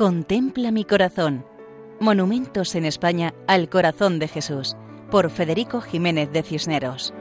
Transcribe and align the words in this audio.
Contempla 0.00 0.70
mi 0.70 0.86
corazón. 0.86 1.44
Monumentos 2.00 2.74
en 2.74 2.86
España 2.86 3.34
al 3.46 3.68
corazón 3.68 4.18
de 4.18 4.28
Jesús, 4.28 4.74
por 5.10 5.28
Federico 5.28 5.82
Jiménez 5.82 6.32
de 6.32 6.42
Cisneros. 6.42 7.12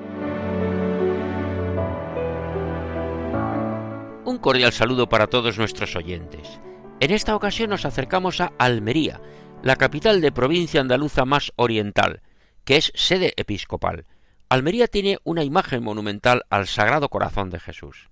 Un 4.23 4.37
cordial 4.37 4.71
saludo 4.71 5.09
para 5.09 5.27
todos 5.27 5.57
nuestros 5.57 5.93
oyentes. 5.97 6.61
En 7.01 7.11
esta 7.11 7.35
ocasión 7.35 7.69
nos 7.69 7.83
acercamos 7.83 8.39
a 8.39 8.53
Almería, 8.57 9.19
la 9.61 9.75
capital 9.75 10.21
de 10.21 10.31
provincia 10.31 10.79
andaluza 10.79 11.25
más 11.25 11.51
oriental, 11.57 12.21
que 12.63 12.77
es 12.77 12.93
sede 12.95 13.33
episcopal. 13.35 14.05
Almería 14.47 14.87
tiene 14.87 15.17
una 15.25 15.43
imagen 15.43 15.83
monumental 15.83 16.43
al 16.49 16.65
Sagrado 16.65 17.09
Corazón 17.09 17.49
de 17.49 17.59
Jesús. 17.59 18.09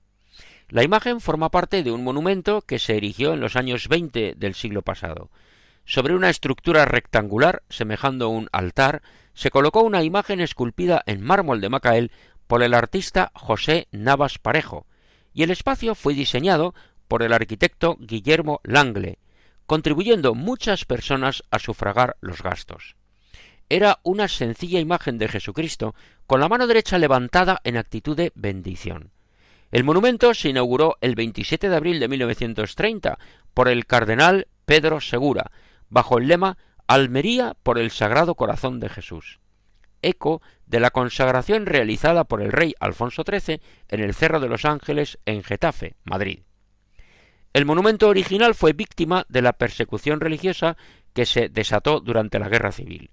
La 0.70 0.84
imagen 0.84 1.22
forma 1.22 1.50
parte 1.50 1.82
de 1.82 1.92
un 1.92 2.04
monumento 2.04 2.62
que 2.62 2.78
se 2.78 2.98
erigió 2.98 3.34
en 3.34 3.40
los 3.40 3.56
años 3.56 3.88
20 3.88 4.34
del 4.36 4.54
siglo 4.54 4.82
pasado. 4.82 5.30
Sobre 5.86 6.14
una 6.14 6.30
estructura 6.30 6.84
rectangular, 6.84 7.64
semejando 7.70 8.28
un 8.28 8.50
altar, 8.52 9.02
se 9.34 9.50
colocó 9.50 9.82
una 9.82 10.04
imagen 10.04 10.42
esculpida 10.42 11.04
en 11.06 11.22
mármol 11.22 11.62
de 11.62 11.70
Macael 11.70 12.12
por 12.48 12.64
el 12.64 12.74
artista 12.74 13.32
José 13.34 13.88
Navas 13.92 14.40
Parejo, 14.40 14.86
y 15.34 15.44
el 15.44 15.52
espacio 15.52 15.96
fue 15.96 16.14
diseñado 16.14 16.76
por 17.08 17.24
el 17.24 17.32
arquitecto 17.32 17.96
Guillermo 18.02 18.60
Langle, 18.64 19.20
contribuyendo 19.68 20.36
muchas 20.36 20.84
personas 20.84 21.44
a 21.50 21.60
sufragar 21.60 22.18
los 22.20 22.44
gastos. 22.44 22.98
Era 23.70 24.00
una 24.04 24.28
sencilla 24.28 24.82
imagen 24.82 25.18
de 25.18 25.30
Jesucristo 25.30 25.96
con 26.26 26.42
la 26.42 26.50
mano 26.50 26.68
derecha 26.68 26.98
levantada 26.98 27.62
en 27.64 27.78
actitud 27.78 28.18
de 28.18 28.34
bendición. 28.36 29.12
El 29.72 29.84
monumento 29.84 30.34
se 30.34 30.50
inauguró 30.50 30.98
el 31.02 31.16
27 31.16 31.70
de 31.70 31.76
abril 31.76 32.00
de 32.00 32.08
1930 32.08 33.20
por 33.54 33.68
el 33.68 33.86
cardenal 33.86 34.48
Pedro 34.66 35.02
Segura, 35.02 35.52
bajo 35.90 36.18
el 36.18 36.28
lema 36.28 36.58
Almería 36.88 37.56
por 37.64 37.78
el 37.78 37.92
Sagrado 37.92 38.36
Corazón 38.36 38.80
de 38.80 38.88
Jesús, 38.88 39.40
eco 40.02 40.42
de 40.66 40.80
la 40.80 40.92
consagración 40.92 41.66
realizada 41.66 42.24
por 42.24 42.42
el 42.42 42.54
rey 42.54 42.76
Alfonso 42.80 43.24
XIII 43.28 43.62
en 43.90 44.00
el 44.00 44.14
Cerro 44.14 44.40
de 44.40 44.48
los 44.48 44.64
Ángeles 44.64 45.20
en 45.26 45.44
Getafe, 45.44 45.96
Madrid. 46.06 46.40
El 47.52 47.66
monumento 47.66 48.08
original 48.08 48.56
fue 48.56 48.72
víctima 48.72 49.26
de 49.28 49.42
la 49.42 49.54
persecución 49.54 50.22
religiosa 50.22 50.78
que 51.14 51.26
se 51.26 51.50
desató 51.50 52.00
durante 52.00 52.40
la 52.40 52.48
Guerra 52.48 52.72
Civil. 52.72 53.10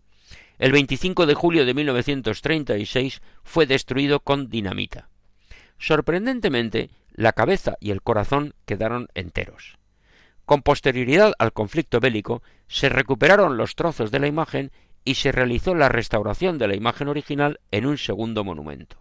El 0.58 0.70
25 0.70 1.26
de 1.26 1.34
julio 1.34 1.64
de 1.64 1.74
1936 1.74 3.22
fue 3.42 3.66
destruido 3.66 4.20
con 4.20 4.50
dinamita. 4.50 5.08
Sorprendentemente, 5.78 6.90
la 7.12 7.32
cabeza 7.32 7.76
y 7.80 7.90
el 7.90 8.02
corazón 8.02 8.54
quedaron 8.64 9.08
enteros. 9.14 9.78
Con 10.44 10.62
posterioridad 10.62 11.32
al 11.38 11.52
conflicto 11.52 12.00
bélico, 12.00 12.42
se 12.68 12.88
recuperaron 12.88 13.56
los 13.56 13.76
trozos 13.76 14.10
de 14.10 14.18
la 14.18 14.26
imagen 14.26 14.72
y 15.04 15.14
se 15.14 15.32
realizó 15.32 15.74
la 15.74 15.88
restauración 15.88 16.58
de 16.58 16.68
la 16.68 16.74
imagen 16.74 17.08
original 17.08 17.60
en 17.70 17.86
un 17.86 17.98
segundo 17.98 18.44
monumento. 18.44 18.98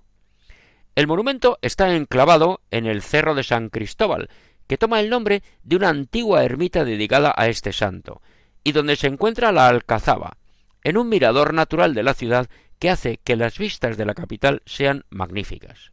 El 0.96 1.08
monumento 1.08 1.58
está 1.62 1.96
enclavado 1.96 2.62
en 2.70 2.86
el 2.86 3.02
Cerro 3.02 3.34
de 3.36 3.44
San 3.44 3.70
Cristóbal, 3.70 4.30
que 4.68 4.78
toma 4.78 5.00
el 5.00 5.10
nombre 5.10 5.42
de 5.64 5.76
una 5.76 5.90
antigua 5.90 6.44
ermita 6.44 6.86
dedicada 6.86 7.34
a 7.36 7.48
este 7.48 7.74
santo, 7.74 8.22
y 8.64 8.72
donde 8.72 8.96
se 8.96 9.08
encuentra 9.08 9.52
la 9.52 9.68
Alcazaba, 9.68 10.38
en 10.84 10.98
un 10.98 11.10
mirador 11.10 11.54
natural 11.54 11.94
de 11.94 12.04
la 12.04 12.14
ciudad 12.14 12.50
que 12.80 12.90
hace 12.90 13.20
que 13.24 13.36
las 13.36 13.58
vistas 13.58 13.98
de 13.98 14.06
la 14.06 14.14
capital 14.14 14.62
sean 14.66 15.06
magníficas. 15.10 15.92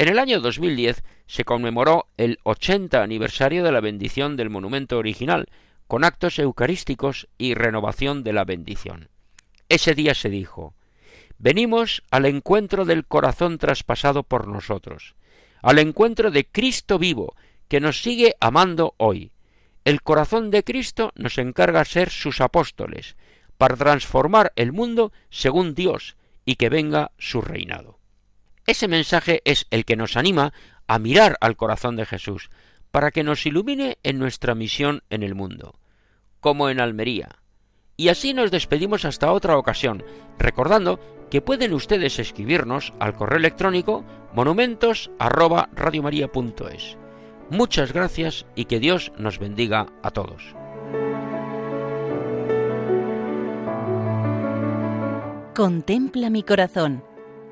En 0.00 0.08
el 0.08 0.18
año 0.18 0.40
2010 0.40 1.04
se 1.26 1.44
conmemoró 1.44 2.06
el 2.16 2.38
80 2.44 3.02
aniversario 3.02 3.62
de 3.62 3.70
la 3.70 3.82
bendición 3.82 4.34
del 4.34 4.48
monumento 4.48 4.96
original, 4.96 5.48
con 5.86 6.04
actos 6.04 6.38
eucarísticos 6.38 7.28
y 7.36 7.52
renovación 7.52 8.24
de 8.24 8.32
la 8.32 8.46
bendición. 8.46 9.10
Ese 9.68 9.94
día 9.94 10.14
se 10.14 10.30
dijo 10.30 10.72
Venimos 11.36 12.02
al 12.10 12.24
encuentro 12.24 12.86
del 12.86 13.04
corazón 13.04 13.58
traspasado 13.58 14.22
por 14.22 14.48
nosotros, 14.48 15.16
al 15.60 15.78
encuentro 15.78 16.30
de 16.30 16.46
Cristo 16.46 16.98
vivo, 16.98 17.36
que 17.68 17.80
nos 17.80 18.00
sigue 18.00 18.36
amando 18.40 18.94
hoy. 18.96 19.32
El 19.84 20.00
corazón 20.00 20.50
de 20.50 20.64
Cristo 20.64 21.12
nos 21.14 21.36
encarga 21.36 21.84
ser 21.84 22.08
sus 22.08 22.40
apóstoles, 22.40 23.16
para 23.58 23.76
transformar 23.76 24.54
el 24.56 24.72
mundo 24.72 25.12
según 25.28 25.74
Dios 25.74 26.16
y 26.46 26.54
que 26.54 26.70
venga 26.70 27.10
su 27.18 27.42
reinado. 27.42 27.99
Ese 28.66 28.88
mensaje 28.88 29.42
es 29.44 29.66
el 29.70 29.84
que 29.84 29.94
nos 29.96 30.16
anima 30.16 30.52
a 30.86 30.98
mirar 30.98 31.36
al 31.40 31.56
corazón 31.56 31.96
de 31.96 32.06
Jesús, 32.06 32.50
para 32.90 33.10
que 33.10 33.22
nos 33.22 33.44
ilumine 33.46 33.98
en 34.02 34.18
nuestra 34.18 34.54
misión 34.54 35.02
en 35.10 35.22
el 35.22 35.34
mundo, 35.34 35.78
como 36.40 36.68
en 36.68 36.80
Almería. 36.80 37.36
Y 37.96 38.08
así 38.08 38.34
nos 38.34 38.50
despedimos 38.50 39.04
hasta 39.04 39.30
otra 39.32 39.56
ocasión, 39.58 40.02
recordando 40.38 40.98
que 41.30 41.42
pueden 41.42 41.74
ustedes 41.74 42.18
escribirnos 42.18 42.92
al 42.98 43.14
correo 43.14 43.38
electrónico 43.38 44.04
monumentos@radiomaria.es. 44.34 46.96
Muchas 47.50 47.92
gracias 47.92 48.46
y 48.54 48.64
que 48.64 48.80
Dios 48.80 49.12
nos 49.18 49.38
bendiga 49.38 49.86
a 50.02 50.10
todos. 50.10 50.56
Contempla 55.54 56.30
mi 56.30 56.42
corazón 56.42 57.04